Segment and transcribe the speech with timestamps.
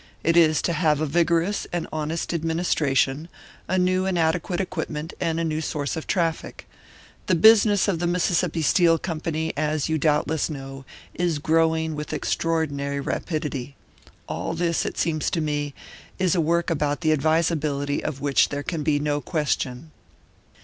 [0.23, 3.29] It is to have a vigorous and honest administration,
[3.67, 6.67] a new and adequate equipment, and a new source of traffic.
[7.27, 12.99] The business of the Mississippi Steel Company, as you doubtless know, is growing with extraordinary
[12.99, 13.75] rapidity.
[14.27, 15.75] All this, it seems to me,
[16.17, 19.91] is a work about the advisability of which there can be no question."